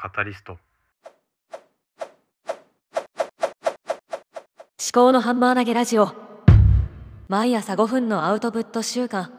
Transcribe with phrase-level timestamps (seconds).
[0.00, 0.52] カタリスト。
[0.52, 0.60] 思
[4.92, 6.12] 考のハンマー投げラジオ。
[7.26, 9.32] 毎朝5分のアウトプット週間。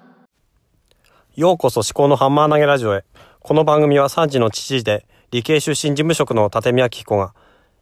[1.38, 3.06] ようこそ思考のハンマー投げラジオへ。
[3.40, 7.34] この番組は3時の父時で理系出身事務職の立宮明彦が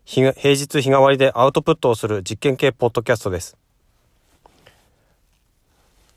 [0.06, 3.58] 平日日替わりでアウトプットをする実験系ポッドキャストです。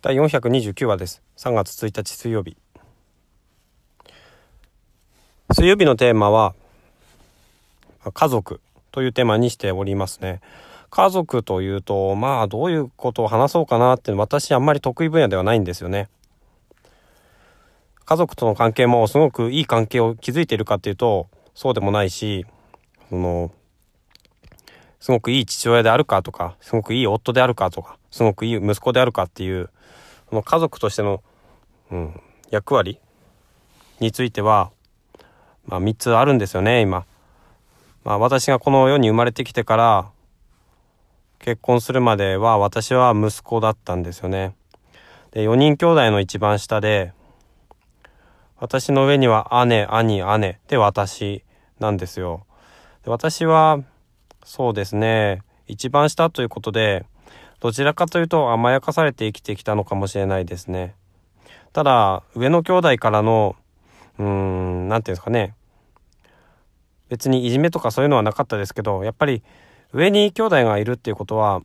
[0.02, 1.22] 第429話です。
[1.38, 2.58] 3月1日水曜日
[5.60, 6.54] 水曜日のテーマは
[8.14, 8.62] 家族
[8.92, 10.40] というテーマにしておりますね。
[10.88, 16.08] 家族というと、まあどういうことを話そうかなって私あんまり得意分野ではないんですよね。
[18.06, 22.46] 家族との関係もすごくいい関係を築いているかっていうとそうでもないし、
[23.10, 23.52] その、
[24.98, 29.68] すごくいい父親であるかとか、すごくいい夫であるかとか、すごくいい息子であるかっていう、
[30.30, 31.22] その家族としての、
[31.90, 32.98] うん、役割
[34.00, 34.70] については
[35.70, 37.06] まあ、3つあるんですよね今。
[38.02, 40.10] まあ、私がこの世に生まれてきてから
[41.38, 44.54] 結婚するまでは私は息子だったんですよね。
[45.30, 47.12] で4人兄弟の一番下で
[48.58, 51.44] 私の上には姉兄姉で私
[51.78, 52.44] なんですよ。
[53.04, 53.78] で私は
[54.44, 57.06] そうですね一番下ということで
[57.60, 60.94] どちらかというと甘やかされて生きてきたのかもしれないですね。
[61.72, 63.54] ただ上の兄弟からの
[64.18, 65.54] うーん何て言うんですかね
[67.10, 69.42] 別にいじめとかそういうのはなかったですけどやっぱり
[69.92, 71.60] 上に兄弟がいるっていうことは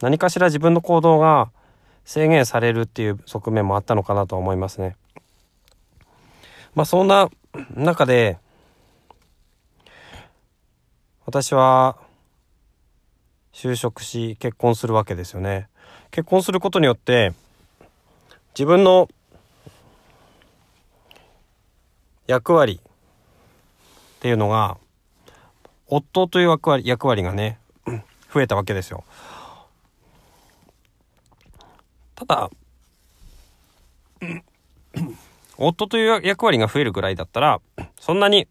[0.00, 1.50] 何かしら自分の行動が
[2.04, 4.96] 制限されるっていう側面もあったのかなと思いますね。
[6.74, 7.30] まあそんな
[7.74, 8.38] 中で
[11.24, 11.96] 私は
[13.52, 15.68] 就職し結婚するわけですよね。
[16.10, 17.32] 結婚することによって
[18.54, 19.08] 自分の
[22.26, 24.76] 役割っていうのが
[25.90, 27.58] 夫という役割役割がね
[28.32, 29.04] 増えたわけですよ。
[32.14, 32.50] ただ
[35.56, 37.60] 夫という役割が増えるぐらいだったら
[37.98, 38.46] そんなに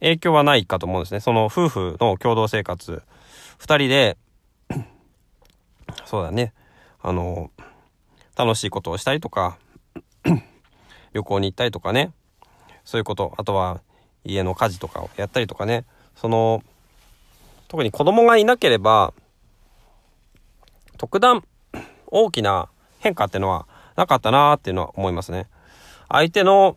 [0.00, 1.20] 影響はないかと思うんですね。
[1.20, 3.02] その夫婦の共同生活。
[3.58, 4.16] 2人で
[6.04, 6.52] そうだね。
[7.02, 7.50] あの
[8.36, 9.58] 楽しいことをしたりとか
[11.12, 12.12] 旅行に行ったりとかね。
[12.84, 13.34] そういうこと。
[13.38, 13.80] あとは
[14.24, 15.84] 家の家事とかをやったりとかね。
[16.16, 16.62] その
[17.68, 19.12] 特に子供がいなければ
[20.96, 21.44] 特段
[22.06, 22.68] 大きな
[23.00, 23.66] 変化っていうのは
[23.96, 25.46] なかったなーっていうのは思いますね。
[26.08, 26.76] 相手の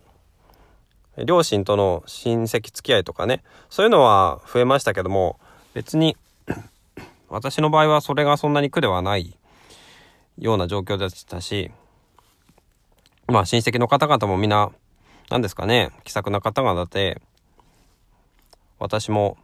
[1.25, 5.39] 両親との親戚付き合いとかねそういうのは増えましたけども
[5.73, 6.15] 別に
[7.29, 9.35] 私の場合はそれがそんなに苦ではない
[10.37, 11.71] ような状況でしたし
[13.27, 14.71] まあ親戚の方々もみんな
[15.29, 17.21] 何ですかね気さくな方々で
[18.79, 19.37] 私も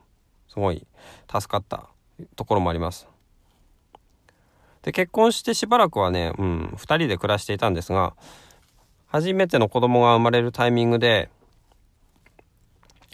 [0.48, 0.86] すごい
[1.32, 1.90] 助かった
[2.36, 3.08] ところもあります。
[4.84, 8.14] で結婚してしばらくはね、うん、2人で暮らしていたんですが
[9.08, 11.30] 初めての子供が生まれるタイミングで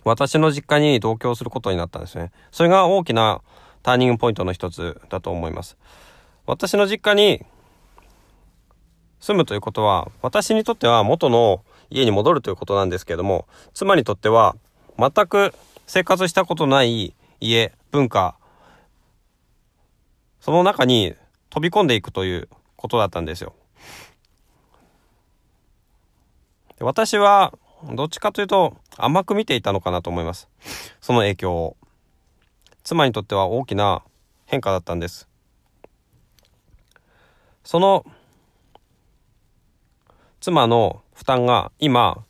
[0.04, 2.32] 私の実家に同居することになったんですね。
[2.52, 3.42] それが大きな
[3.84, 5.78] ターニングポイントの一つだと思います。
[6.46, 7.46] 私の実家に
[9.20, 14.56] 住むということは私にとっては元の家に戻るということなんですけれども妻にとっては
[14.98, 15.54] 全く
[15.90, 18.38] 生活したことない家、文化、
[20.40, 21.16] その中に
[21.50, 23.56] 飛び込んでいくということだったんですよ。
[26.80, 27.58] 私は
[27.92, 30.48] どっちかというと甘く見ていたのかなと思います。
[31.02, 31.76] その影響を。
[32.84, 34.04] 妻にとっては大きな
[34.46, 35.28] 変化だったんです。
[37.64, 38.06] その
[40.40, 42.24] 妻の負担が今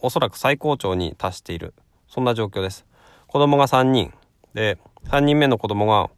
[0.00, 1.72] おそらく最高潮に達している
[2.08, 2.86] そんな状況です。
[3.26, 4.12] 子供が3人。
[4.54, 6.10] で、3人目の子供が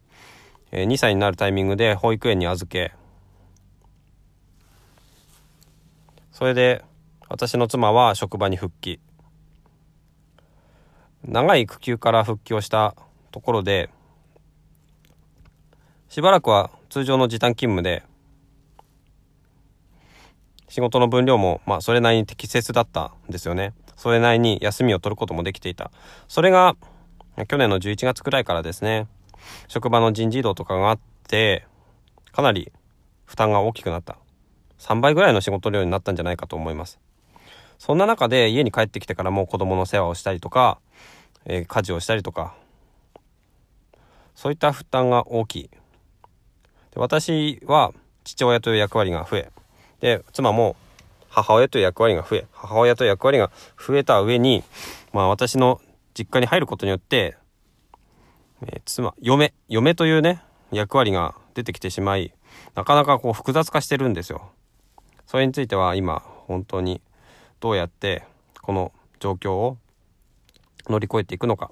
[0.71, 2.93] 2歳になるタイミングで保育園に預け、
[6.31, 6.83] それで
[7.29, 8.99] 私の妻は職場に復帰。
[11.23, 12.95] 長い育休から復帰をした
[13.31, 13.89] ところで、
[16.09, 18.03] しばらくは通常の時短勤務で、
[20.67, 23.73] 仕事の分量もまあそれなりに適切だったんですよね。
[24.01, 25.91] それなりに休みを取ることもできていた。
[26.27, 26.75] それが、
[27.47, 29.07] 去年の11月くらいからですね、
[29.67, 31.67] 職場の人事異動とかがあって、
[32.31, 32.71] かなり
[33.25, 34.17] 負担が大きくなった。
[34.79, 36.99] 3倍ぐらいの仕事量になったんじゃないかと思います。
[37.77, 40.79] そんな中で家に帰ってきてからも子供の世話をしたりとか、
[41.45, 42.55] えー、家事をしたりとか、
[44.33, 45.69] そういった負担が大きい。
[45.69, 45.79] で
[46.95, 47.93] 私は
[48.23, 49.51] 父親という役割が増え、
[49.99, 50.75] で、妻も
[51.31, 54.63] 母親と役割が増え、母親と役割が増えた上に、
[55.13, 55.81] まあ私の
[56.13, 57.37] 実家に入ることによって、
[58.63, 62.33] えー、妻嫁嫁というね役割が出てきてしまい
[62.75, 64.51] なかなかこう複雑化してるんですよ。
[65.25, 67.01] それについては今本当に
[67.61, 68.25] どうやって
[68.61, 68.91] この
[69.21, 69.77] 状況を
[70.89, 71.71] 乗り越えていくのか。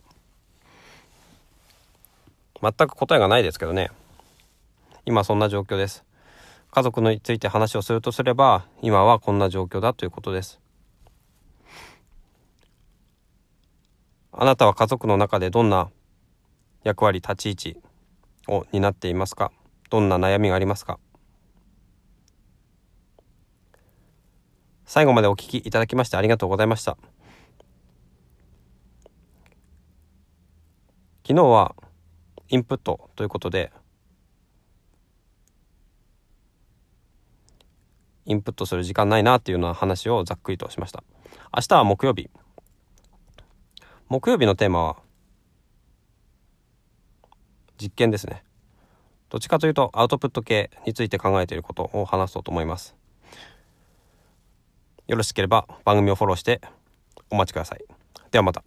[2.62, 3.92] 全く答えがないですけどね。
[5.06, 6.06] 今そんな状況です。
[6.72, 10.60] 家族について話をするとすれば今はこんな状況だということです。
[14.32, 15.90] あなたは家族の中でどんな
[16.84, 17.82] 役割立ち位置
[18.48, 19.52] を担っていますか？
[19.90, 21.00] どんな悩みがありますか？
[24.86, 26.98] 最後までお聞きいただきましてありがとうございました。
[31.28, 31.76] 昨日は
[32.48, 33.72] インプットということで
[38.26, 41.04] インプットする時間ないなっていうような話をざっくりとしました。
[41.56, 42.30] 明日は木曜日。
[44.08, 44.96] 木曜日のテーマは
[47.82, 48.44] 実験ですね。
[49.30, 52.96] どっちかというとアウトプット系について考えていることを話そうと思います。
[55.08, 56.62] よろしければ番組をフォローして
[57.30, 57.84] お待ちください。
[58.32, 58.64] ではまた。